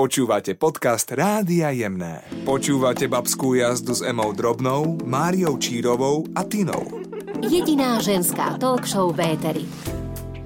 [0.00, 2.24] Počúvate podcast Rádia Jemné.
[2.48, 7.04] Počúvate babskú jazdu s Emou Drobnou, Máriou Čírovou a Tinou.
[7.44, 9.68] Jediná ženská talk show v éteri.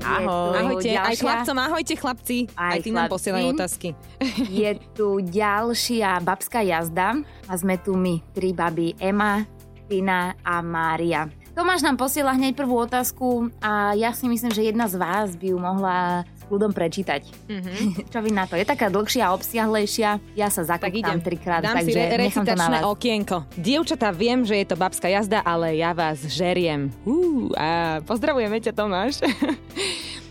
[0.03, 0.59] Ahoj.
[0.59, 2.37] Ahojte, ďalšia- aj chlapcom, ahojte chlapci.
[2.59, 3.95] Aj, Aj ty nám posielajú otázky.
[4.59, 9.47] Je tu ďalšia babská jazda a sme tu my, tri baby, Ema,
[9.87, 11.31] Tina a Mária.
[11.55, 15.55] Tomáš nám posiela hneď prvú otázku a ja si myslím, že jedna z vás by
[15.55, 17.24] ju mohla s kľudom prečítať.
[17.48, 17.73] Mhm.
[18.12, 18.61] Čo vy na to?
[18.61, 20.20] Je taká dlhšia a obsiahlejšia.
[20.37, 21.16] Ja sa Tak idem.
[21.16, 22.91] zakúptam trikrát, Dám si takže re- nechám to recitačné vás.
[22.93, 23.37] okienko.
[23.57, 26.93] Dievčatá, viem, že je to babská jazda, ale ja vás žeriem.
[27.09, 27.69] Uh, a
[28.05, 29.25] pozdravujeme ťa, Tomáš.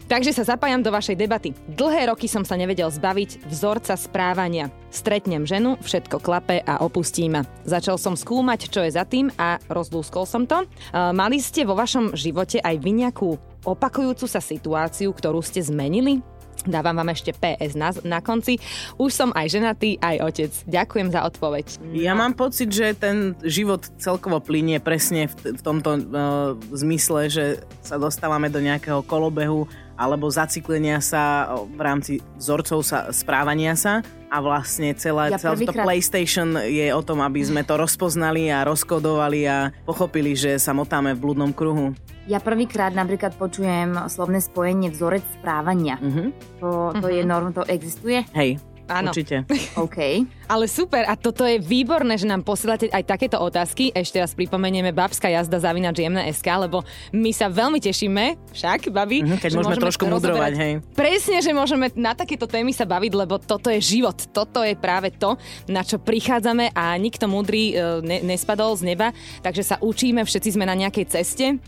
[0.04, 1.56] Takže sa zapájam do vašej debaty.
[1.66, 4.68] Dlhé roky som sa nevedel zbaviť vzorca správania.
[4.92, 7.48] Stretnem ženu, všetko klape a opustí ma.
[7.66, 10.68] Začal som skúmať, čo je za tým a rozlúskol som to.
[10.92, 16.20] Uh, Mali ste vo vašom živote aj vy nejakú opakujúcu sa situáciu, ktorú ste zmenili?
[16.64, 18.56] Dávam vám ešte PS na, na konci.
[18.96, 20.52] Už som aj ženatý, aj otec.
[20.64, 21.66] Ďakujem za odpoveď.
[21.92, 26.02] Ja mám pocit, že ten život celkovo plinie presne v, v tomto uh,
[26.72, 27.46] zmysle, že
[27.84, 34.02] sa dostávame do nejakého kolobehu alebo zaciklenia sa o, v rámci vzorcov sa, správania sa
[34.26, 38.50] a vlastne celé, Ja celé to prvýkrát- PlayStation je o tom, aby sme to rozpoznali
[38.50, 41.94] a rozkodovali a pochopili, že sa motáme v blúdnom kruhu.
[42.24, 46.00] Ja prvýkrát napríklad počujem slovné spojenie vzorec správania.
[46.00, 46.24] Mhm.
[46.64, 48.24] To, to je norm, to existuje?
[48.32, 49.12] Hej, Áno.
[49.12, 49.44] určite.
[49.84, 50.24] OK.
[50.48, 53.92] Ale super, a toto je výborné, že nám posielate aj takéto otázky.
[53.92, 59.40] Ešte raz pripomenieme babská jazda zavinač SK, lebo my sa veľmi tešíme, však, babi, Mhm,
[59.40, 60.74] keď že môžeme trošku mudrovať, hej.
[60.96, 64.16] Presne, že môžeme na takéto témy sa baviť, lebo toto je život.
[64.32, 65.36] Toto je práve to,
[65.68, 69.12] na čo prichádzame a nikto múdry e, ne, nespadol z neba,
[69.44, 71.60] takže sa učíme, všetci sme na nejakej ceste.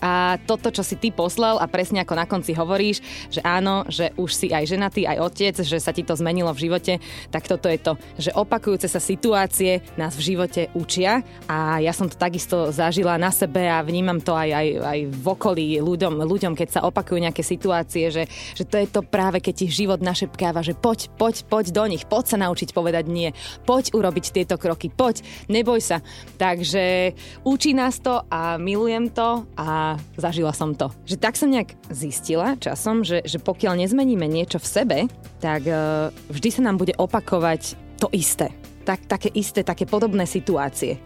[0.00, 4.14] A toto, čo si ty poslal a presne ako na konci hovoríš, že áno, že
[4.16, 6.92] už si aj ženatý, aj otec, že sa ti to zmenilo v živote,
[7.28, 11.20] tak toto je to, že opakujúce sa situácie nás v živote učia
[11.50, 15.26] a ja som to takisto zažila na sebe a vnímam to aj, aj, aj v
[15.26, 18.24] okolí ľuďom, ľuďom, keď sa opakujú nejaké situácie, že,
[18.56, 22.04] že to je to práve, keď ti život našepkáva, že poď, poď, poď do nich,
[22.06, 23.34] poď sa naučiť povedať nie,
[23.66, 26.00] poď urobiť tieto kroky, poď, neboj sa.
[26.38, 29.81] Takže učí nás to a milujem to a
[30.16, 30.90] zažila som to.
[31.08, 34.98] Že tak som nejak zistila časom, že, že pokiaľ nezmeníme niečo v sebe,
[35.42, 38.50] tak uh, vždy sa nám bude opakovať to isté.
[38.82, 40.98] Tak, také isté, také podobné situácie.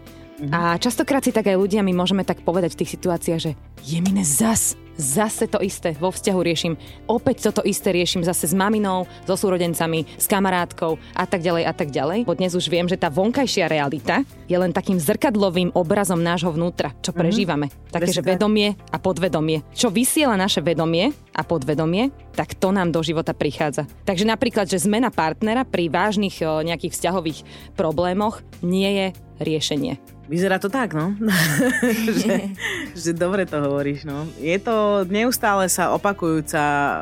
[0.53, 3.51] A častokrát si tak aj ľudia my môžeme tak povedať v tých situáciách, že
[3.85, 6.73] je mine zas, zase to isté vo vzťahu riešim,
[7.05, 11.73] opäť toto isté riešim zase s maminou, so súrodencami, s kamarátkou a tak ďalej a
[11.73, 12.25] tak ďalej.
[12.25, 16.97] Bo dnes už viem, že tá vonkajšia realita je len takým zrkadlovým obrazom nášho vnútra,
[17.05, 17.69] čo prežívame.
[17.93, 19.63] Také, že vedomie a podvedomie.
[19.71, 23.85] Čo vysiela naše vedomie a podvedomie, tak to nám do života prichádza.
[24.03, 27.39] Takže napríklad, že zmena partnera pri vážnych o, nejakých vzťahových
[27.77, 29.07] problémoch nie je
[29.41, 30.17] riešenie.
[30.27, 31.15] Vyzerá to tak, no.
[32.19, 32.51] že,
[33.07, 34.23] že dobre to hovoríš, no.
[34.39, 36.95] Je to neustále sa opakujúca uh,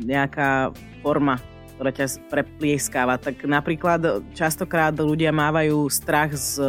[0.00, 0.72] nejaká
[1.04, 1.38] forma,
[1.76, 3.20] ktorá ťa preplieskáva.
[3.20, 6.60] Tak napríklad častokrát ľudia mávajú strach z,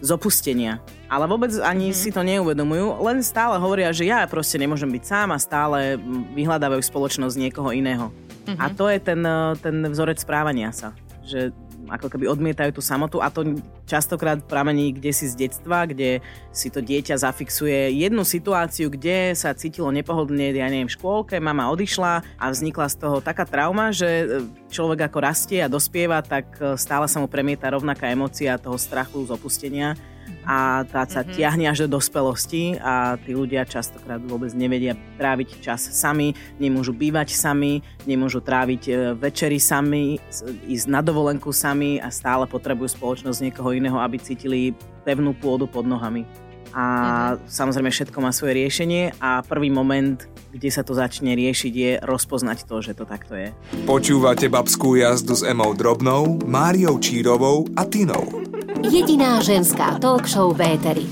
[0.00, 0.82] z opustenia.
[1.10, 2.02] Ale vôbec ani mm-hmm.
[2.02, 6.34] si to neuvedomujú, len stále hovoria, že ja proste nemôžem byť sám a stále mm,
[6.38, 8.14] vyhľadávajú spoločnosť niekoho iného.
[8.46, 8.58] Mm-hmm.
[8.58, 10.94] A to je ten, uh, ten vzorec správania sa.
[11.26, 11.54] Že
[11.90, 16.22] ako keby odmietajú tú samotu a to častokrát pramení kde si z detstva, kde
[16.54, 21.68] si to dieťa zafixuje jednu situáciu, kde sa cítilo nepohodlne, ja neviem, v škôlke, mama
[21.74, 24.26] odišla a vznikla z toho taká trauma, že e,
[24.70, 29.26] človek ako rastie a dospieva, tak e, stále sa mu premieta rovnaká emócia toho strachu
[29.26, 29.98] z opustenia
[30.44, 31.36] a tá sa mm-hmm.
[31.36, 37.36] tiahne až do dospelosti a tí ľudia častokrát vôbec nevedia tráviť čas sami, nemôžu bývať
[37.36, 40.16] sami, nemôžu tráviť e, večery sami,
[40.64, 44.72] ísť na dovolenku sami a stále potrebujú spoločnosť niekoho iného, aby cítili
[45.04, 46.24] pevnú pôdu pod nohami.
[46.70, 47.50] A mm-hmm.
[47.50, 50.18] samozrejme všetko má svoje riešenie a prvý moment,
[50.50, 53.54] kde sa to začne riešiť, je rozpoznať to, že to takto je.
[53.86, 58.49] Počúvate babskú jazdu s Emou Drobnou, Máriou Čírovou a Tinou.
[58.80, 61.04] Jediná ženská talk show v éteri.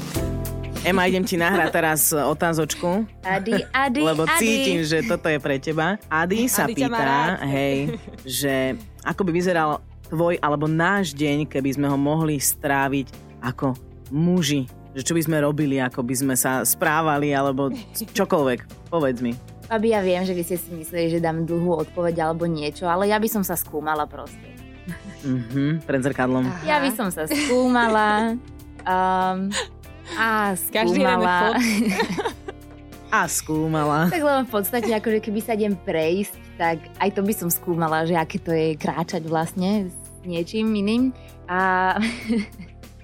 [0.88, 3.05] Ema, idem ti nahrať teraz otázočku.
[3.20, 4.41] Ady, Ady, Lebo Ady.
[4.41, 6.00] cítim, že toto je pre teba.
[6.09, 8.73] Ady sa má pýta, hej, že
[9.05, 13.12] ako by vyzeral tvoj alebo náš deň, keby sme ho mohli stráviť
[13.44, 13.76] ako
[14.17, 14.64] muži.
[14.97, 17.69] Že čo by sme robili, ako by sme sa správali, alebo
[18.17, 18.88] čokoľvek.
[18.88, 19.37] Povedz mi.
[19.69, 23.12] Aby ja viem, že vy ste si mysleli, že dám dlhú odpoveď alebo niečo, ale
[23.12, 24.49] ja by som sa skúmala proste.
[25.23, 26.46] Mhm, pred zrkadlom.
[26.64, 28.38] Ja by som sa skúmala.
[28.87, 29.52] Um,
[30.17, 31.55] a skúmala.
[33.08, 34.12] A skúmala.
[34.12, 38.05] tak len v podstate, akože keby sa idem prejsť, tak aj to by som skúmala,
[38.05, 39.96] že aké to je kráčať vlastne s
[40.29, 41.17] niečím iným.
[41.49, 41.96] A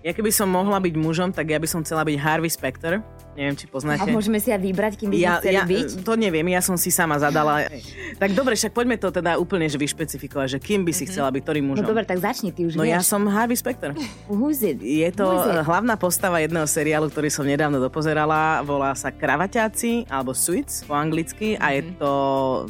[0.04, 3.00] Ja keby som mohla byť mužom, tak ja by som chcela byť Harvey Specter.
[3.34, 4.08] Neviem, či A poznáte.
[4.08, 5.88] môžeme si aj vybrať, kým by ja, chceli ja, byť?
[6.00, 7.66] to neviem, ja som si sama zadala.
[8.14, 11.42] tak dobre, však poďme to teda úplne že vyšpecifikovať, že kým by si chcela byť,
[11.42, 11.84] ktorým No mužom.
[11.84, 13.08] dobre, tak začni, ty už No ja vieš.
[13.08, 13.90] som Harvey Specter.
[14.30, 14.78] Who's it?
[14.78, 15.62] Je to Who's it?
[15.62, 18.34] hlavná postava jedného seriálu, ktorý som nedávno dopozerala.
[18.60, 21.90] Volá sa Kravaťáci, alebo Suits po anglicky a je Mhm.
[21.96, 22.12] to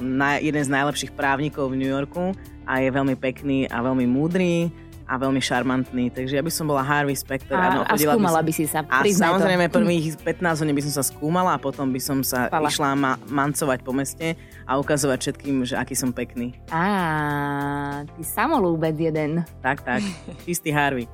[0.00, 2.32] na, jeden z najlepších právnikov v New Yorku
[2.64, 4.72] a je veľmi pekný a veľmi múdry
[5.04, 6.08] a veľmi šarmantný.
[6.08, 7.52] Takže ja by som bola Harvey Specter.
[7.52, 9.78] A, a chodila skúmala som- by si sa, a samozrejme to.
[9.78, 12.68] prvých 15 hodín by som sa skúmala a potom by som sa Spala.
[12.68, 16.56] išla ma- mancovať po meste a ukazovať všetkým, že aký som pekný.
[16.68, 16.82] Á,
[18.06, 19.44] ty samolúbec jeden.
[19.60, 20.00] Tak, tak.
[20.44, 21.04] Čistý Harvey.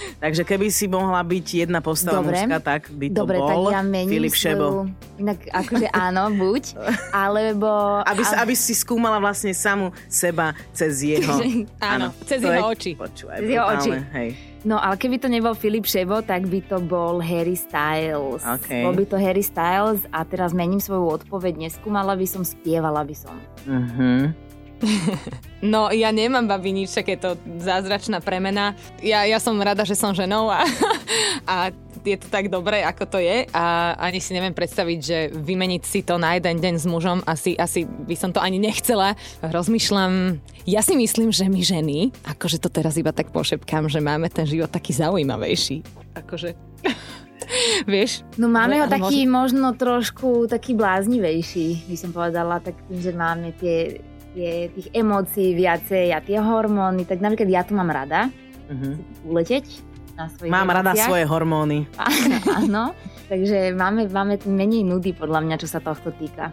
[0.22, 2.36] Takže keby si mohla byť jedna postava Dobre.
[2.36, 4.66] mužská, tak by to Dobre, bol tak ja mením Filip Šebo.
[4.66, 4.82] svoju...
[5.18, 6.62] Inak akože áno, buď.
[7.26, 7.70] Alebo...
[8.02, 11.38] Aby, ale- aby si skúmala vlastne samu seba cez jeho...
[11.82, 12.90] Áno, cez To jeho je- oči.
[12.94, 13.90] Počúvaj, Cez jeho oči.
[14.12, 14.30] Hej.
[14.60, 18.42] No, ale keby to nebol Filip Šebo, tak by to bol Harry Styles.
[18.42, 18.66] OK.
[18.82, 21.70] Bol by to Harry Styles a teraz mením svoju odpoveď.
[21.70, 23.38] Neskúmala by som, spievala by som.
[23.64, 24.34] Uh-huh.
[25.58, 28.78] No, ja nemám, babi, nič takéto zázračná premena.
[29.02, 30.62] Ja, ja som rada, že som ženou a,
[31.50, 31.74] a
[32.06, 36.06] je to tak dobré, ako to je a ani si neviem predstaviť, že vymeniť si
[36.06, 39.18] to na jeden deň s mužom, asi, asi by som to ani nechcela.
[39.42, 44.30] Rozmýšľam, ja si myslím, že my ženy, akože to teraz iba tak pošepkám, že máme
[44.30, 45.82] ten život taký zaujímavejší.
[46.22, 46.54] Akože...
[47.88, 48.26] Vieš?
[48.36, 53.56] No máme ho taký možno trošku taký bláznivejší, by som povedala, tak tým, že máme
[53.56, 54.04] tie,
[54.38, 58.30] tie tých emócií viacej a tie hormóny, tak napríklad ja to mám rada,
[58.68, 59.00] Uh-huh.
[59.24, 59.64] uleteť
[60.12, 61.08] na svojich Mám rada emóciách.
[61.08, 61.78] svoje hormóny.
[62.60, 62.92] Áno,
[63.32, 66.52] takže máme, máme menej nudy podľa mňa, čo sa tohto týka.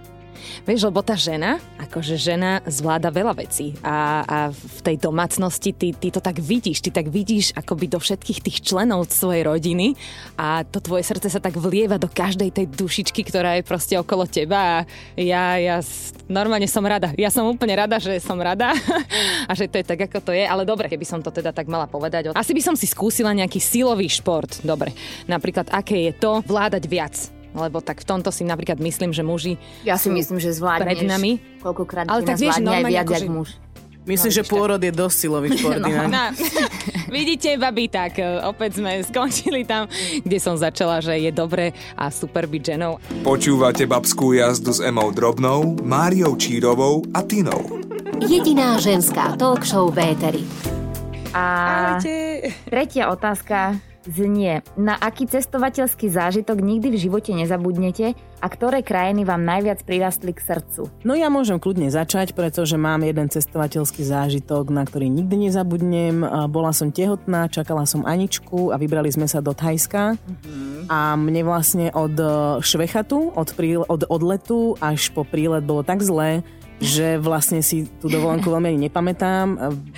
[0.64, 5.92] Vieš, lebo tá žena, akože žena zvláda veľa vecí a, a v tej domácnosti ty,
[5.92, 9.94] ty to tak vidíš, ty tak vidíš akoby do všetkých tých členov svojej rodiny
[10.40, 14.26] a to tvoje srdce sa tak vlieva do každej tej dušičky, ktorá je proste okolo
[14.26, 14.78] teba a
[15.18, 15.78] ja, ja
[16.26, 17.14] normálne som rada.
[17.16, 18.74] Ja som úplne rada, že som rada
[19.50, 21.70] a že to je tak, ako to je, ale dobre, keby som to teda tak
[21.70, 22.34] mala povedať.
[22.34, 24.94] Asi by som si skúsila nejaký silový šport, dobre.
[25.30, 27.35] Napríklad, aké je to vládať viac.
[27.56, 31.08] Lebo tak v tomto si napríklad myslím, že muži Ja si myslím, že zvládneš pred
[31.08, 31.32] nami.
[31.58, 33.50] koľkokrát Ale tak vieš, zvládne aj normálne viac, akože- muž.
[34.06, 35.82] Myslím, No, že pôrod je dosť silový šport.
[35.82, 35.90] No.
[36.06, 36.30] Na,
[37.08, 42.14] vidíte, babi, tak e, opäť sme skončili tam, kde som začala, že je dobre a
[42.14, 43.02] super byť ženou.
[43.24, 47.82] Počúvate babskú jazdu s Emou Drobnou, Máriou Čírovou a Tinou.
[48.22, 50.44] Jediná ženská talk show v éteri.
[51.34, 51.98] A
[52.66, 53.76] tretia otázka
[54.06, 60.32] znie, na aký cestovateľský zážitok nikdy v živote nezabudnete a ktoré krajiny vám najviac prirastli
[60.32, 60.88] k srdcu?
[61.02, 66.22] No ja môžem kľudne začať, pretože mám jeden cestovateľský zážitok, na ktorý nikdy nezabudnem.
[66.50, 70.18] Bola som tehotná, čakala som Aničku a vybrali sme sa do Thajska.
[70.86, 72.26] A mne vlastne od e,
[72.62, 76.46] Švechatu, od, príle, od odletu až po prílet bolo tak zlé,
[76.84, 79.46] že vlastne si tú dovolenku veľmi ani nepamätám.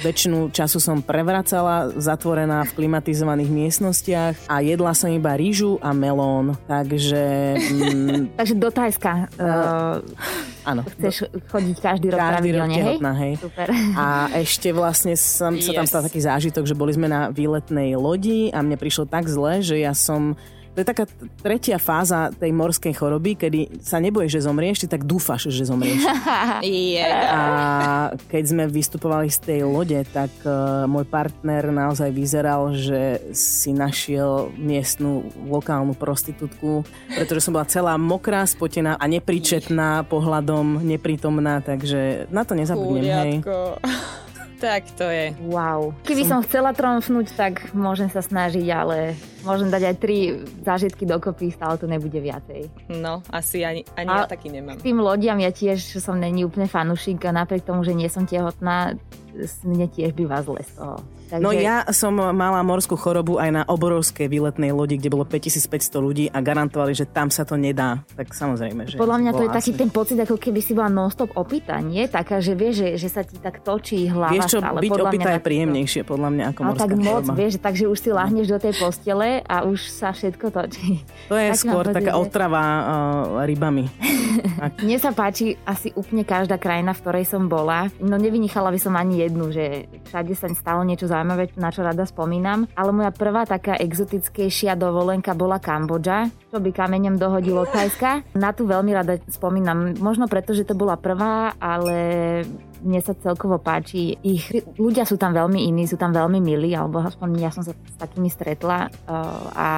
[0.06, 6.54] Väčšinu času som prevracala, zatvorená v klimatizovaných miestnostiach a jedla som iba rýžu a melón.
[6.70, 7.24] Takže
[7.58, 9.98] mm, Takže do Thajska uh,
[10.64, 10.82] áno.
[10.98, 13.34] chceš chodiť každý rok Každý rok tehotná, hej.
[13.42, 13.68] Super.
[13.98, 14.06] A
[14.38, 15.92] ešte vlastne som, sa tam Yes.
[15.92, 19.82] stal taký zážitok, že boli sme na výletnej lodi a mne prišlo tak zle, že
[19.82, 20.38] ja som...
[20.78, 21.10] To je taká
[21.42, 26.06] tretia fáza tej morskej choroby, kedy sa neboješ, že zomrieš, ty tak dúfaš, že zomrieš.
[26.68, 27.34] Yeah.
[27.34, 27.42] A
[28.30, 34.54] keď sme vystupovali z tej lode, tak uh, môj partner naozaj vyzeral, že si našiel
[34.54, 42.46] miestnu lokálnu prostitútku, pretože som bola celá mokrá, spotená a nepríčetná pohľadom, neprítomná, takže na
[42.46, 43.34] to nezabudnem, hej.
[44.58, 45.38] Tak to je.
[45.46, 45.94] Wow.
[46.02, 49.14] Keby som chcela tromfnúť, tak môžem sa snažiť, ale
[49.48, 50.18] môžem dať aj tri
[50.62, 52.68] zážitky dokopy, stále to nebude viacej.
[52.94, 54.78] No, asi ani, ani A- ja taký nemám.
[54.78, 59.00] Tým lodiam ja tiež som není úplne fanušik a napriek tomu, že nie som tehotná,
[59.34, 60.98] s- mne tiež býva zle z toho.
[61.28, 61.44] Takže...
[61.44, 66.26] No ja som mala morskú chorobu aj na oborovskej výletnej lodi, kde bolo 5500 ľudí
[66.26, 68.00] a garantovali, že tam sa to nedá.
[68.16, 68.96] Tak samozrejme, že...
[68.96, 71.76] Podľa mňa to je bola taký asi- ten pocit, ako keby si bola non-stop opýta,
[71.78, 72.08] nie?
[72.08, 74.80] Taká, že vieš, že, že sa ti tak točí hlava Vieš čo, stále.
[74.80, 77.04] byť Podľa mňa opýta na je to- príjemnejšie, podľa mňa, ako No morská tak moc,
[77.22, 77.34] choroba.
[77.36, 81.02] vieš, takže už si lahneš do tej postele a už sa všetko točí.
[81.30, 82.84] To je Tak skôr taká otrava uh,
[83.46, 83.88] rybami.
[84.86, 87.90] Mne sa páči asi úplne každá krajina, v ktorej som bola.
[88.02, 92.06] No nevynichala by som ani jednu, že všade sa stalo niečo zaujímavé, na čo rada
[92.06, 92.70] spomínam.
[92.78, 98.24] Ale moja prvá taká exotickejšia dovolenka bola Kambodža, čo by kameňom dohodilo Thajska.
[98.38, 101.96] Na tu veľmi rada spomínam, možno preto, že to bola prvá, ale
[102.82, 104.18] mne sa celkovo páči.
[104.22, 107.74] Ich, ľudia sú tam veľmi iní, sú tam veľmi milí, alebo aspoň ja som sa
[107.74, 108.90] s takými stretla.
[109.06, 109.70] Uh, a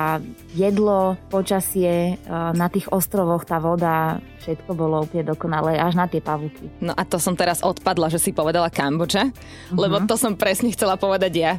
[0.56, 6.24] jedlo, počasie, uh, na tých ostrovoch tá voda, všetko bolo úplne dokonalé, až na tie
[6.24, 6.72] pavúky.
[6.80, 9.78] No a to som teraz odpadla, že si povedala Kambodža, uh-huh.
[9.78, 11.54] lebo to som presne chcela povedať ja,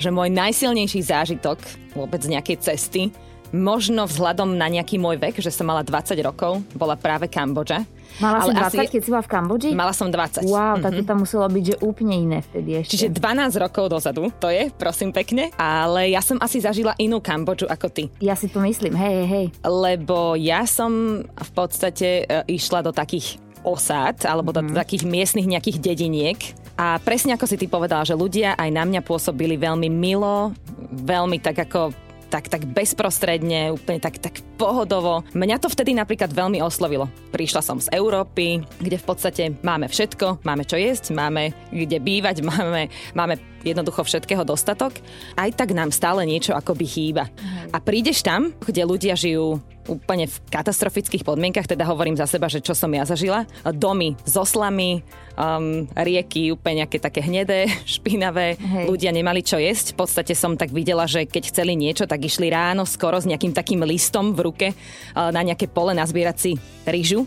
[0.00, 1.60] že môj najsilnejší zážitok
[1.92, 3.02] vôbec z nejakej cesty
[3.50, 7.86] možno vzhľadom na nejaký môj vek, že som mala 20 rokov, bola práve Kambodža.
[8.18, 8.76] Mala ale si 20, asi...
[8.90, 9.70] keď si bola v Kambodži?
[9.72, 10.44] Mala som 20.
[10.44, 10.82] Wow, mm-hmm.
[10.82, 12.90] tak to tam muselo byť, že úplne iné vtedy ešte.
[12.98, 15.54] Čiže 12 rokov dozadu, to je, prosím pekne.
[15.56, 18.04] Ale ja som asi zažila inú Kambodžu ako ty.
[18.18, 19.46] Ja si to myslím, hej, hej.
[19.62, 24.72] Lebo ja som v podstate e, išla do takých osád, alebo do mm.
[24.72, 26.38] takých miestnych nejakých dediniek.
[26.80, 30.56] A presne ako si ty povedala, že ľudia aj na mňa pôsobili veľmi milo,
[31.04, 35.26] veľmi tak ako tak, tak bezprostredne, úplne tak, tak pohodovo.
[35.34, 37.10] Mňa to vtedy napríklad veľmi oslovilo.
[37.34, 42.40] Prišla som z Európy, kde v podstate máme všetko, máme čo jesť, máme kde bývať,
[42.50, 42.86] máme,
[43.18, 44.96] máme jednoducho všetkého dostatok.
[45.36, 47.28] Aj tak nám stále niečo akoby chýba.
[47.70, 52.62] A prídeš tam, kde ľudia žijú úplne v katastrofických podmienkach, teda hovorím za seba, že
[52.62, 53.42] čo som ja zažila.
[53.66, 55.02] Domy s oslami,
[55.34, 57.66] um, rieky úplne nejaké také hnedé,
[57.98, 58.86] špinavé, Hej.
[58.86, 59.98] ľudia nemali čo jesť.
[59.98, 63.50] V podstate som tak videla, že keď chceli niečo, tak išli ráno skoro s nejakým
[63.50, 66.52] takým listom v ruke uh, na nejaké pole nazbierať si
[66.86, 67.26] rýžu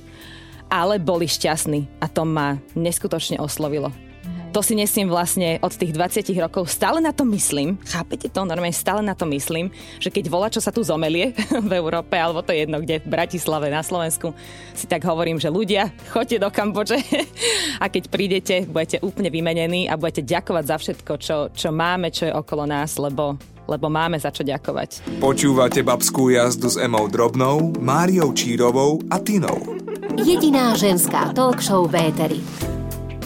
[0.73, 3.93] ale boli šťastní a to ma neskutočne oslovilo
[4.53, 6.69] to si nesiem vlastne od tých 20 rokov.
[6.69, 8.45] Stále na to myslím, chápete to?
[8.45, 11.33] Normálne stále na to myslím, že keď volá, čo sa tu zomelie
[11.69, 14.38] v Európe, alebo to je jedno, kde v Bratislave, na Slovensku,
[14.77, 17.01] si tak hovorím, že ľudia, choďte do Kambodže
[17.83, 22.29] a keď prídete, budete úplne vymenení a budete ďakovať za všetko, čo, čo máme, čo
[22.29, 25.24] je okolo nás, lebo lebo máme za čo ďakovať.
[25.24, 29.79] Počúvate babskú jazdu s Emou Drobnou, Máriou Čírovou a Tinou.
[30.19, 32.72] Jediná ženská talk show Véteri.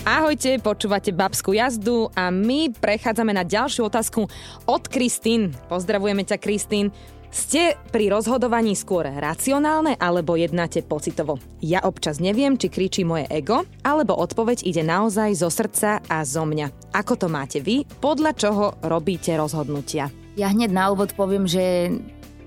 [0.07, 4.23] Ahojte, počúvate Babskú jazdu a my prechádzame na ďalšiu otázku
[4.63, 5.51] od Kristín.
[5.67, 6.95] Pozdravujeme ťa, Kristín.
[7.27, 11.43] Ste pri rozhodovaní skôr racionálne alebo jednáte pocitovo?
[11.59, 16.47] Ja občas neviem, či kričí moje ego, alebo odpoveď ide naozaj zo srdca a zo
[16.47, 16.95] mňa.
[16.95, 17.83] Ako to máte vy?
[17.99, 20.07] Podľa čoho robíte rozhodnutia?
[20.39, 21.91] Ja hneď na úvod poviem, že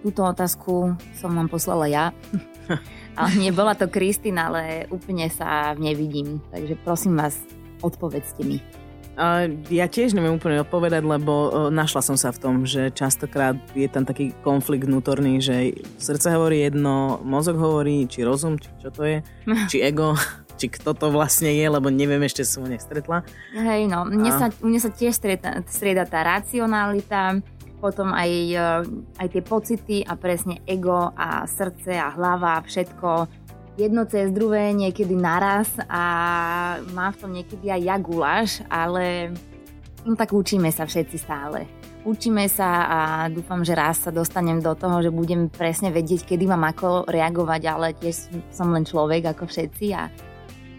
[0.01, 2.05] túto otázku som vám poslala ja.
[3.19, 6.41] Ale nebola to Kristina, ale úplne sa v nej vidím.
[6.55, 7.37] Takže prosím vás,
[7.83, 8.63] odpovedzte mi.
[9.69, 14.09] Ja tiež neviem úplne odpovedať, lebo našla som sa v tom, že častokrát je tam
[14.09, 19.21] taký konflikt vnútorný, že srdce hovorí jedno, mozog hovorí, či rozum, či čo to je,
[19.71, 20.17] či ego,
[20.61, 23.21] či kto to vlastne je, lebo neviem, ešte som ho nestretla.
[23.53, 24.39] Hej, no, mne, a...
[24.41, 27.45] sa, mne sa tiež strieda, strieda tá racionalita,
[27.81, 28.69] potom aj, e,
[29.17, 33.41] aj tie pocity a presne ego a srdce a hlava, všetko
[33.81, 36.05] jedno cez druhé, niekedy naraz a
[36.93, 39.33] má v tom niekedy aj jaguláš, ale
[40.05, 41.65] no tak učíme sa všetci stále.
[42.01, 46.49] Učíme sa a dúfam, že raz sa dostanem do toho, že budem presne vedieť, kedy
[46.49, 50.09] mám ako reagovať, ale tiež som len človek ako všetci a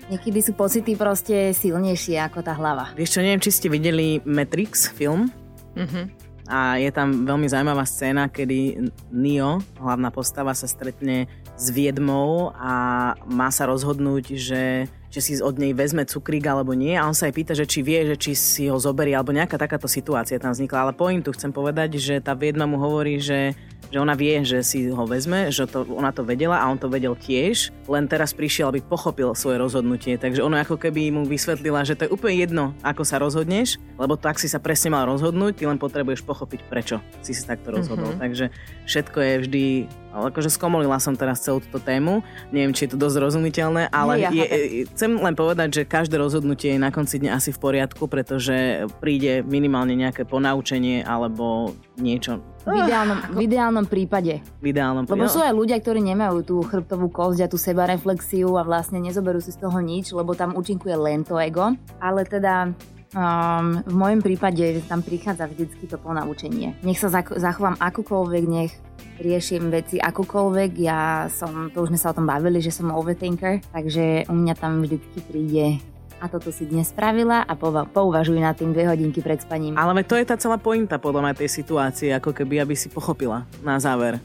[0.10, 2.90] niekedy sú pocity proste silnejšie ako tá hlava.
[2.98, 5.30] Vieš čo, neviem, či ste videli Matrix film.
[5.78, 6.21] Mm-hmm
[6.52, 13.16] a je tam veľmi zaujímavá scéna, kedy Neo, hlavná postava, sa stretne s Viedmou a
[13.32, 17.32] má sa rozhodnúť, že či si od nej vezme cukrík alebo nie a on sa
[17.32, 20.52] aj pýta, že či vie, že či si ho zoberie alebo nejaká takáto situácia tam
[20.52, 20.92] vznikla.
[20.92, 23.56] Ale pointu chcem povedať, že tá Viedma mu hovorí, že
[23.92, 26.88] že ona vie, že si ho vezme, že to, ona to vedela a on to
[26.88, 30.16] vedel tiež, len teraz prišiel, aby pochopil svoje rozhodnutie.
[30.16, 34.16] Takže ona ako keby mu vysvetlila, že to je úplne jedno, ako sa rozhodneš, lebo
[34.16, 38.16] tak si sa presne mal rozhodnúť, ty len potrebuješ pochopiť, prečo si si takto rozhodol.
[38.16, 38.24] Mm-hmm.
[38.24, 38.46] Takže
[38.88, 39.66] všetko je vždy
[40.12, 42.20] ale akože skomolila som teraz celú túto tému.
[42.52, 46.20] Neviem, či je to dosť rozumiteľné, ale Nie, ja je, chcem len povedať, že každé
[46.20, 52.44] rozhodnutie je na konci dňa asi v poriadku, pretože príde minimálne nejaké ponaučenie alebo niečo.
[52.62, 54.46] V ideálnom, v ideálnom prípade.
[54.62, 55.18] V ideálnom prípade.
[55.18, 59.42] Lebo sú aj ľudia, ktorí nemajú tú chrbtovú kosť a tú sebareflexiu a vlastne nezoberú
[59.42, 61.74] si z toho nič, lebo tam účinkuje len to ego.
[61.98, 62.74] Ale teda
[63.12, 66.80] Um, v mojom prípade tam prichádza vždycky to ponaučenie.
[66.80, 68.72] Nech sa zachovám akokoľvek, nech
[69.20, 70.72] riešim veci akokoľvek.
[70.80, 74.54] Ja som, to už sme sa o tom bavili, že som overthinker, takže u mňa
[74.56, 75.84] tam vždycky príde
[76.22, 77.58] a toto si dnes spravila a
[77.90, 79.74] pouvažuj na tým dve hodinky pred spaním.
[79.74, 83.50] Ale to je tá celá pointa podľa mňa tej situácie, ako keby, aby si pochopila
[83.66, 84.22] na záver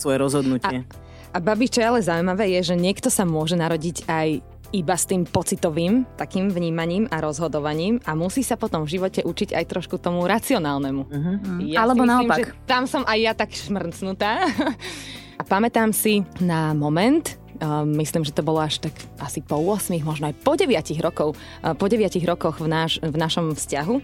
[0.00, 0.88] svoje rozhodnutie.
[1.36, 4.28] A, a babi, čo je ale zaujímavé, je, že niekto sa môže narodiť aj
[4.74, 9.54] iba s tým pocitovým takým vnímaním a rozhodovaním a musí sa potom v živote učiť
[9.54, 11.02] aj trošku tomu racionálnemu.
[11.06, 11.34] Uh-huh.
[11.62, 12.38] Ja Alebo myslím, naopak.
[12.42, 14.50] Že tam som aj ja tak šmrcnutá.
[15.40, 17.38] a pamätám si na moment,
[17.84, 21.76] myslím, že to bolo až tak asi po 8, možno aj po 9 rokov, uh,
[21.76, 24.02] po 9 rokoch v, náš, v našom vzťahu uh,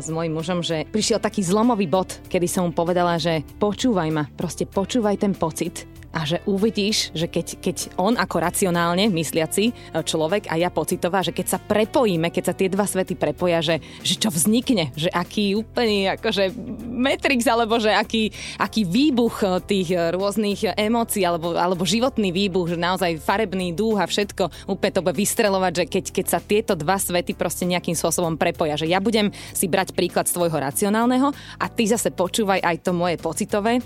[0.00, 4.24] s mojim mužom, že prišiel taký zlomový bod, kedy som mu povedala, že počúvaj ma,
[4.36, 5.84] proste počúvaj ten pocit,
[6.18, 9.72] a že uvidíš, že keď, keď on ako racionálne mysliaci e,
[10.02, 13.78] človek a ja pocitová, že keď sa prepojíme, keď sa tie dva svety prepoja, že,
[14.02, 16.50] že čo vznikne, že aký úplný akože
[16.90, 22.78] Matrix, alebo že aký, aký výbuch e, tých rôznych emócií, alebo, alebo životný výbuch, že
[22.82, 26.98] naozaj farebný dúh a všetko úplne to bude vystrelovať, že keď, keď sa tieto dva
[26.98, 31.30] svety proste nejakým spôsobom prepoja, že ja budem si brať príklad z tvojho racionálneho
[31.62, 33.78] a ty zase počúvaj aj to moje pocitové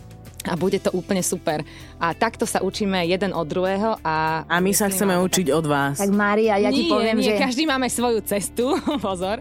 [0.47, 1.63] a bude to úplne super.
[2.03, 3.99] A takto sa učíme jeden od druhého.
[4.03, 5.59] A, a my sa chceme učiť tak...
[5.59, 5.97] od vás.
[5.99, 7.39] Tak Mária, ja nie, ti poviem, nie, že...
[7.39, 8.75] každý máme svoju cestu,
[9.07, 9.41] pozor.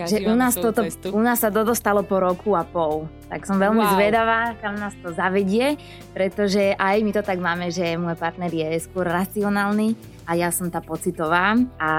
[0.00, 1.12] Každý že u nás, toto, cestu.
[1.12, 3.04] u nás sa to dostalo po roku a pol.
[3.28, 3.92] Tak som veľmi wow.
[4.00, 5.76] zvedavá, kam nás to zavedie,
[6.16, 9.92] pretože aj my to tak máme, že môj partner je skôr racionálny
[10.24, 11.92] a ja som tá pocitová a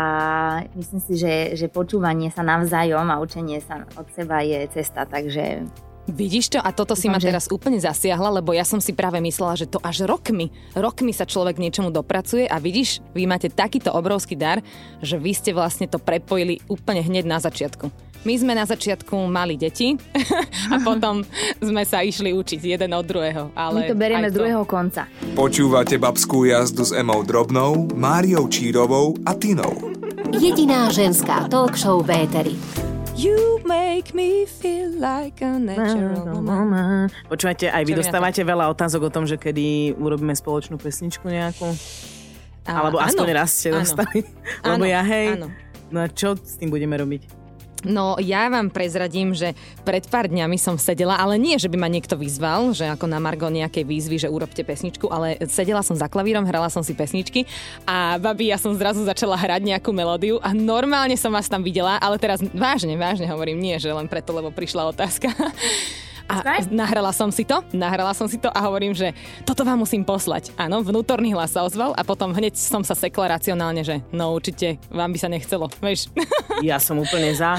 [0.74, 5.68] myslím si, že, že počúvanie sa navzájom a učenie sa od seba je cesta, takže
[6.10, 6.60] Vidíš to?
[6.60, 9.78] A toto si ma teraz úplne zasiahla, lebo ja som si práve myslela, že to
[9.86, 14.66] až rokmi, rokmi sa človek niečomu dopracuje a vidíš, vy máte takýto obrovský dar,
[15.06, 18.12] že vy ste vlastne to prepojili úplne hneď na začiatku.
[18.22, 19.98] My sme na začiatku mali deti
[20.74, 21.26] a potom
[21.58, 23.50] sme sa išli učiť jeden od druhého.
[23.58, 25.10] Ale My to berieme z druhého konca.
[25.34, 29.74] Počúvate babskú jazdu s Emou Drobnou, Máriou Čírovou a Tinou.
[30.32, 32.56] Jediná ženská talk show v Éteri.
[33.22, 37.14] You make me feel like a natural woman.
[37.30, 41.70] Počúvate, aj vy dostávate veľa otázok o tom, že kedy urobíme spoločnú pesničku nejakú?
[42.66, 44.26] A, Alebo aspoň raz ste dostali.
[44.66, 45.54] Lebo ja hej, áno.
[45.94, 47.41] no a čo s tým budeme robiť?
[47.82, 51.90] No ja vám prezradím, že pred pár dňami som sedela, ale nie, že by ma
[51.90, 56.06] niekto vyzval, že ako na Margo nejakej výzvy, že urobte pesničku, ale sedela som za
[56.06, 57.50] klavírom, hrala som si pesničky
[57.90, 61.98] a babi, ja som zrazu začala hrať nejakú melódiu a normálne som vás tam videla,
[61.98, 65.34] ale teraz vážne, vážne hovorím, nie, že len preto, lebo prišla otázka.
[66.32, 69.12] A nahrala som si to, nahrala som si to a hovorím, že
[69.44, 70.56] toto vám musím poslať.
[70.56, 74.80] Áno, vnútorný hlas sa ozval a potom hneď som sa sekla racionálne, že no určite
[74.88, 76.08] vám by sa nechcelo, vieš.
[76.62, 77.58] Ja som úplne za.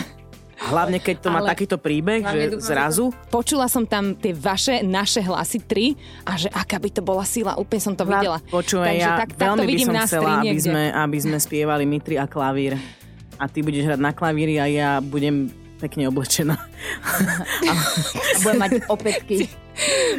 [0.63, 3.05] Hlavne keď to má takýto príbeh, že dúfam, zrazu...
[3.35, 7.59] Počula som tam tie vaše, naše hlasy tri a že aká by to bola sila,
[7.59, 8.39] úplne som to videla.
[8.47, 12.79] Počúvaj, ja tak, veľmi by som chcela, aby sme, aby sme spievali Mitri a klavír.
[13.43, 15.51] A ty budeš hrať na klavíri a ja budem
[15.83, 16.55] pekne oblečená.
[17.71, 17.73] a
[18.39, 19.51] budem mať opätky.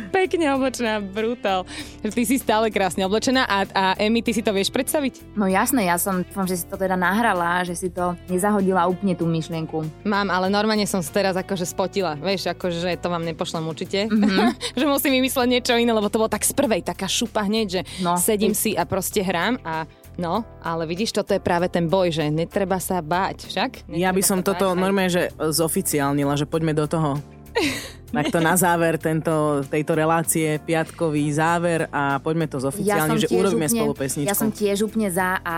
[0.10, 1.64] Pekne oblečená, brutál.
[2.02, 5.38] Ty si stále krásne oblečená a, a Emi, ty si to vieš predstaviť?
[5.38, 9.14] No jasné, ja som, dúfam, že si to teda nahrala, že si to nezahodila úplne
[9.14, 9.86] tú myšlienku.
[10.04, 12.18] Mám, ale normálne som teraz akože spotila.
[12.18, 14.10] Vieš, akože to vám nepošlem určite.
[14.10, 14.50] Mm-hmm.
[14.80, 17.82] že musím vymysleť niečo iné, lebo to bolo tak z prvej taká šupa hneď, že
[18.02, 18.18] no.
[18.18, 22.30] sedím si a proste hrám a No, ale vidíš, toto je práve ten boj, že
[22.30, 23.90] netreba sa báť, však?
[23.90, 27.18] Netreba ja by som toto báť, normálne, že zoficiálnila, že poďme do toho.
[28.30, 33.66] to na záver tento, tejto relácie, piatkový záver a poďme to zoficiálne, ja že urobíme
[33.66, 34.30] úplne, spolu pesničku.
[34.30, 35.58] Ja som tiež úplne za a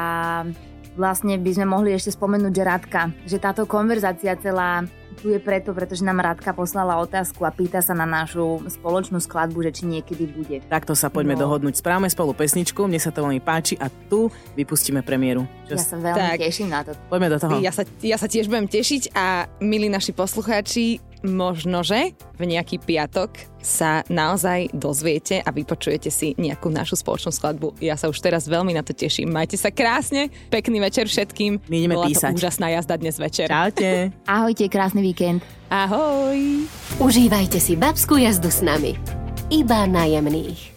[0.96, 5.72] vlastne by sme mohli ešte spomenúť, že Radka, že táto konverzácia celá tu je preto,
[5.72, 10.28] pretože nám Radka poslala otázku a pýta sa na našu spoločnú skladbu, že či niekedy
[10.28, 10.58] bude.
[10.68, 11.48] Takto sa poďme no.
[11.48, 11.80] dohodnúť.
[11.80, 14.28] Správame spolu pesničku, mne sa to veľmi páči a tu
[14.60, 15.48] vypustíme premiéru.
[15.66, 16.40] Čo ja sa veľmi tak.
[16.44, 16.92] teším na to.
[17.08, 17.56] Poďme do toho.
[17.64, 22.80] Ja sa, ja sa tiež budem tešiť a milí naši poslucháči, možno, že v nejaký
[22.82, 23.34] piatok
[23.66, 27.82] sa naozaj dozviete a vypočujete si nejakú našu spoločnú skladbu.
[27.82, 29.34] Ja sa už teraz veľmi na to teším.
[29.34, 31.66] Majte sa krásne, pekný večer všetkým.
[31.66, 32.38] My ideme Bola písať.
[32.38, 33.50] to úžasná jazda dnes večer.
[33.50, 34.14] Čaute.
[34.30, 35.42] Ahojte, krásny víkend.
[35.74, 36.70] Ahoj.
[37.02, 38.94] Užívajte si babskú jazdu s nami.
[39.50, 40.75] Iba najemných.